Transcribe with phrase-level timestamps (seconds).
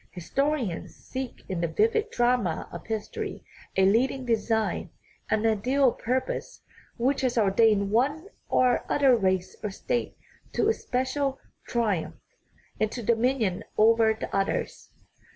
[0.09, 3.45] Historians seek in the vivid drama of history
[3.77, 4.89] a leading design,
[5.29, 6.63] an ideal purpose,
[6.97, 10.17] which has ordained one or other race or state
[10.53, 11.37] to a special
[11.67, 12.15] tri umph,
[12.79, 14.89] and to dominion over the others.